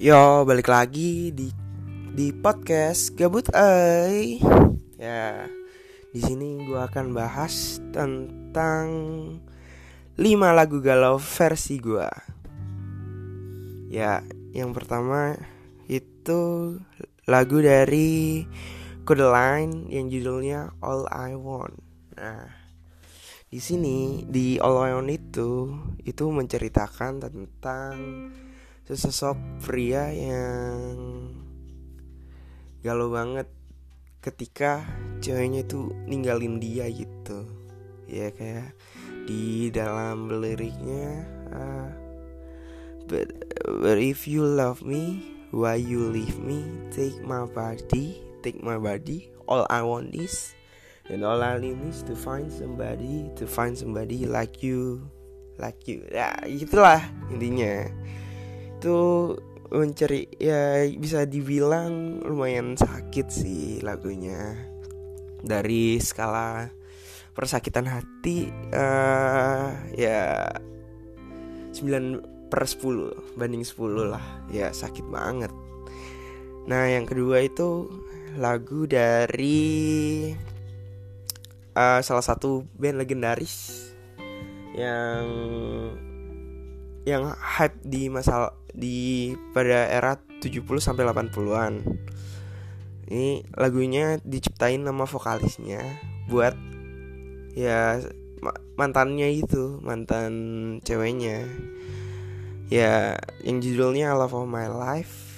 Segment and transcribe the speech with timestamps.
[0.00, 1.52] Yo, balik lagi di
[2.16, 4.40] di podcast Gabut Ay.
[4.96, 5.44] Ya,
[6.08, 8.88] di sini gue akan bahas tentang
[10.16, 12.08] 5 lagu galau versi gue.
[13.92, 14.24] Ya,
[14.56, 15.36] yang pertama
[15.84, 16.80] itu
[17.28, 18.48] lagu dari
[19.04, 21.76] Line yang judulnya All I Want.
[22.16, 22.48] Nah,
[23.52, 25.76] di sini di All I Want itu
[26.08, 27.92] itu menceritakan tentang
[28.90, 30.98] sesosok pria yang
[32.82, 33.46] galau banget
[34.18, 34.82] ketika
[35.22, 37.46] ceweknya itu ninggalin dia gitu.
[38.10, 38.74] Ya kayak
[39.30, 41.22] di dalam liriknya
[41.54, 41.88] uh,
[43.06, 43.30] but,
[43.78, 45.22] but if you love me
[45.54, 46.66] why you leave me?
[46.90, 49.28] Take my body take my body.
[49.46, 50.54] All I want is
[51.10, 55.04] and all I need is to find somebody to find somebody like you
[55.60, 56.06] like you.
[56.10, 57.86] Ya itulah intinya
[58.80, 59.36] itu
[59.68, 64.56] mencari ya bisa dibilang lumayan sakit sih lagunya.
[65.44, 66.64] Dari skala
[67.36, 70.48] persakitan hati uh, ya
[71.76, 74.48] 9 per 10 banding 10 lah.
[74.48, 75.52] Ya sakit banget.
[76.64, 77.92] Nah yang kedua itu
[78.40, 80.32] lagu dari
[81.76, 83.92] uh, salah satu band legendaris
[84.72, 85.28] yang
[87.08, 91.74] yang hype di masa di pada era 70 sampai 80-an.
[93.10, 95.82] Ini lagunya diciptain nama vokalisnya
[96.30, 96.54] buat
[97.58, 97.98] ya
[98.78, 100.32] mantannya itu, mantan
[100.86, 101.44] ceweknya.
[102.70, 105.30] Ya, yang judulnya Love of My Life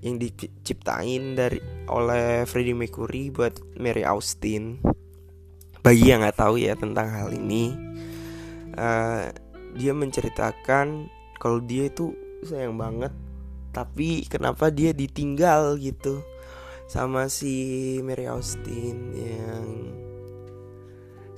[0.00, 1.58] yang diciptain dari
[1.90, 4.80] oleh Freddie Mercury buat Mary Austin.
[5.82, 7.74] Bagi yang nggak tahu ya tentang hal ini,
[8.78, 9.28] uh,
[9.76, 12.14] dia menceritakan kalau dia itu
[12.46, 13.12] sayang banget
[13.74, 16.24] tapi kenapa dia ditinggal gitu
[16.88, 19.66] sama si Mary Austin yang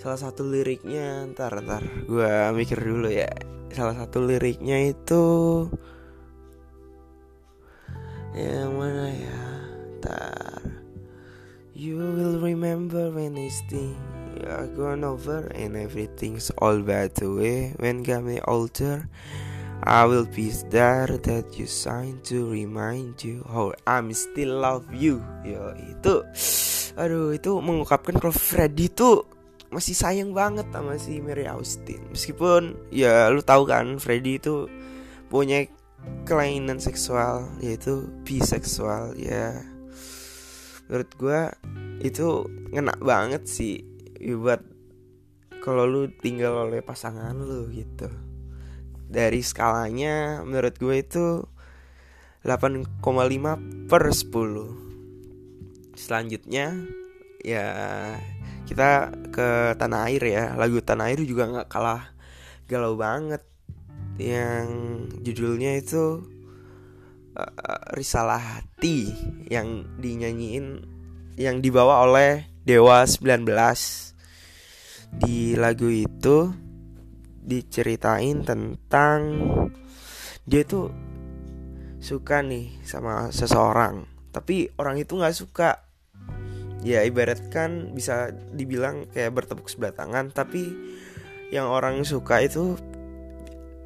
[0.00, 3.28] salah satu liriknya ntar ntar gue mikir dulu ya.
[3.70, 5.24] Salah satu liriknya itu
[8.32, 9.40] yang mana ya?
[9.98, 10.62] Ntar.
[11.74, 13.60] You will remember when this
[14.46, 19.08] are gone over and everything's all bad away when me older
[19.80, 25.24] I will be there that you sign to remind you how I'm still love you.
[25.40, 26.20] Yo itu,
[27.00, 29.24] aduh itu mengungkapkan kalau Freddy itu
[29.72, 32.12] masih sayang banget sama si Mary Austin.
[32.12, 34.68] Meskipun ya lu tahu kan Freddy itu
[35.32, 35.64] punya
[36.28, 39.64] kelainan seksual yaitu biseksual ya.
[40.92, 41.40] Menurut gue
[42.04, 43.89] itu ngena banget sih
[44.20, 44.60] buat
[45.60, 48.08] kalau lu tinggal oleh pasangan lu gitu.
[49.10, 51.44] Dari skalanya menurut gue itu
[52.46, 53.04] 8,5
[53.90, 56.72] per 10 Selanjutnya
[57.44, 57.66] ya
[58.64, 60.44] kita ke Tanah Air ya.
[60.56, 62.16] Lagu Tanah Air juga gak kalah
[62.64, 63.44] galau banget.
[64.20, 64.68] Yang
[65.24, 66.20] judulnya itu
[67.32, 69.08] uh, Risalah Hati
[69.48, 70.84] Yang dinyanyiin
[71.40, 73.46] Yang dibawa oleh Dewa 19
[75.20, 76.52] Di lagu itu
[77.40, 79.20] diceritain tentang
[80.46, 80.92] dia tuh
[81.98, 85.70] suka nih sama seseorang tapi orang itu nggak suka.
[86.80, 90.64] Ya ibaratkan bisa dibilang kayak bertepuk sebelah tangan tapi
[91.52, 92.80] yang orang suka itu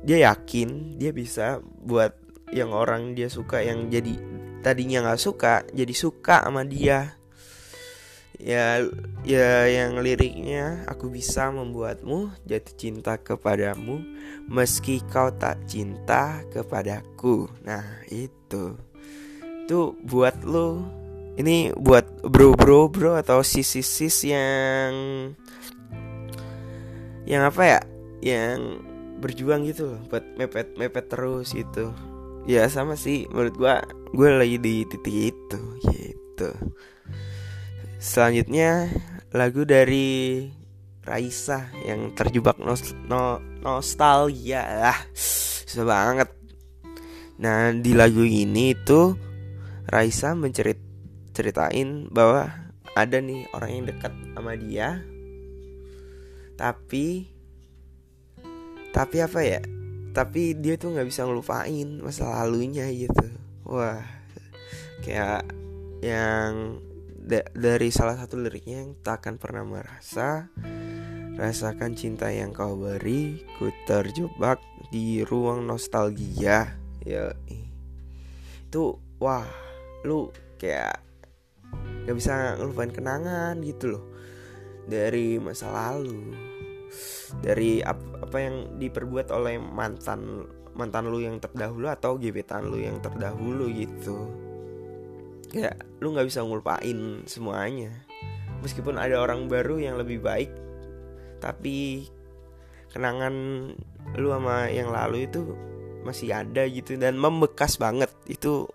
[0.07, 2.15] dia yakin dia bisa buat
[2.55, 4.15] yang orang dia suka yang jadi
[4.63, 7.19] tadinya nggak suka jadi suka sama dia
[8.39, 8.83] ya
[9.23, 14.03] ya yang liriknya aku bisa membuatmu jatuh cinta kepadamu
[14.51, 17.49] meski kau tak cinta kepadaku.
[17.65, 18.77] Nah itu.
[19.65, 20.85] Tuh buat lo.
[21.35, 24.93] Ini buat bro bro bro atau sis sis sis yang
[27.27, 27.81] yang apa ya?
[28.23, 28.85] Yang
[29.19, 31.91] berjuang gitu loh buat mepet mepet terus gitu.
[32.45, 33.27] Ya sama sih.
[33.33, 33.75] Menurut gua
[34.15, 35.61] gue lagi di titik itu
[35.91, 36.55] gitu
[38.05, 38.93] Selanjutnya
[39.33, 40.45] lagu dari
[41.01, 46.29] Raisa yang terjebak nos no nostalgia lah susah banget.
[47.41, 49.17] Nah di lagu ini tuh
[49.89, 50.77] Raisa mencerit
[51.33, 52.53] ceritain bahwa
[52.93, 55.01] ada nih orang yang dekat sama dia,
[56.61, 57.25] tapi
[58.93, 59.65] tapi apa ya?
[60.13, 63.33] Tapi dia tuh nggak bisa ngelupain masa lalunya gitu.
[63.65, 64.05] Wah
[65.01, 65.49] kayak
[66.05, 66.85] yang
[67.25, 70.53] da dari salah satu liriknya yang tak akan pernah merasa
[71.35, 74.63] Rasakan cinta yang kau beri Ku terjebak
[74.95, 76.79] di ruang nostalgia.
[77.03, 77.35] Ya
[78.71, 79.43] Itu wah
[80.07, 80.31] lu
[80.63, 81.03] kayak
[82.07, 84.05] nggak bisa ngelupain kenangan gitu loh.
[84.87, 86.39] Dari masa lalu
[87.43, 90.47] dari ap apa yang diperbuat oleh mantan
[90.79, 94.44] mantan lu yang terdahulu atau gebetan lu yang terdahulu gitu
[95.55, 95.71] ya
[96.03, 97.95] lu nggak bisa ngelupain semuanya.
[98.61, 100.51] Meskipun ada orang baru yang lebih baik
[101.39, 102.09] tapi
[102.91, 103.35] kenangan
[104.17, 105.55] lu sama yang lalu itu
[106.03, 108.11] masih ada gitu dan membekas banget.
[108.27, 108.67] Itu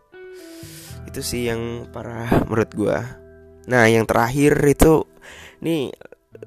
[1.09, 2.99] itu sih yang parah menurut gua.
[3.67, 5.03] Nah yang terakhir itu
[5.59, 5.91] nih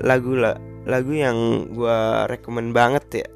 [0.01, 0.39] lagu
[0.87, 3.29] lagu yang gua rekomend banget ya.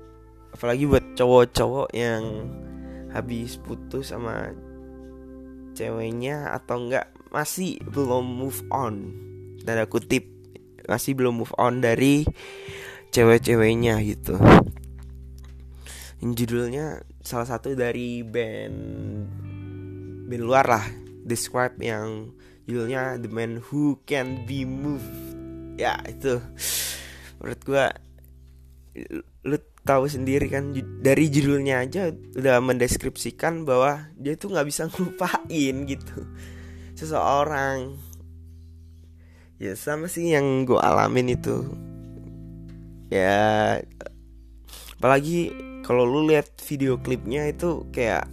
[0.57, 2.49] Apalagi buat cowok-cowok yang
[3.13, 4.53] habis putus sama
[5.77, 9.13] ceweknya atau enggak masih belum move on.
[9.61, 10.25] Tanda kutip
[10.89, 12.25] masih belum move on dari
[13.13, 14.41] cewek-ceweknya gitu.
[16.25, 18.79] Judulnya salah satu dari band
[20.27, 20.87] band luar lah.
[21.27, 22.33] Describe yang
[22.65, 25.13] judulnya The Man Who Can Be Moved.
[25.77, 26.41] Ya itu.
[27.39, 27.87] Menurut gua
[29.45, 35.75] lu tahu sendiri kan dari judulnya aja udah mendeskripsikan bahwa dia tuh nggak bisa ngelupain
[35.87, 36.19] gitu.
[36.99, 37.95] Seseorang.
[39.57, 41.65] Ya sama sih yang gue alamin itu.
[43.09, 43.79] Ya
[44.99, 45.55] apalagi
[45.87, 48.27] kalau lu lihat video klipnya itu kayak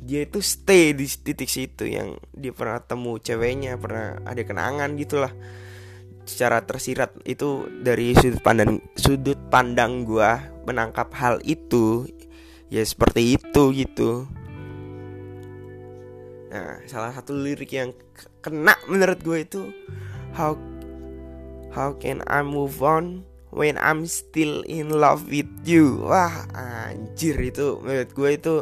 [0.00, 5.30] dia itu stay di titik situ yang dia pernah temu ceweknya pernah ada kenangan gitulah.
[6.24, 12.06] Secara tersirat itu dari sudut pandang sudut pandang gua menangkap hal itu
[12.70, 14.30] ya seperti itu gitu.
[16.50, 17.90] Nah salah satu lirik yang
[18.38, 19.62] kena menurut gue itu
[20.34, 20.54] how
[21.74, 26.06] how can I move on when I'm still in love with you.
[26.06, 28.54] Wah anjir itu menurut gue itu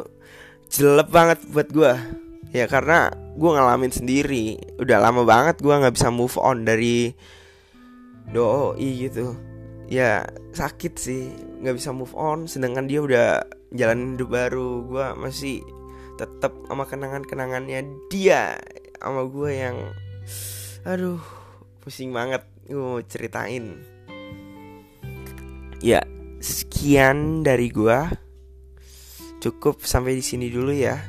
[0.69, 1.93] jelek banget buat gue.
[2.49, 4.57] Ya karena gue ngalamin sendiri.
[4.81, 7.13] Udah lama banget gue nggak bisa move on dari
[8.29, 9.33] doi gitu.
[9.89, 13.27] Ya sakit sih nggak bisa move on sedangkan dia udah
[13.75, 14.83] jalan hidup baru.
[14.87, 15.61] Gue masih
[16.19, 18.59] tetap sama kenangan kenangannya dia
[18.99, 19.77] sama gue yang
[20.83, 21.19] aduh
[21.83, 23.79] pusing banget gue ceritain.
[25.79, 26.03] Ya
[26.39, 28.11] sekian dari gua.
[29.39, 30.99] Cukup sampai di sini dulu ya.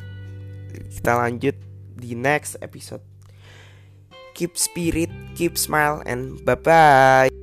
[0.70, 1.58] Kita lanjut
[1.98, 3.02] di next episode.
[4.38, 5.10] Keep spirit
[5.40, 7.39] keep smile and bye bye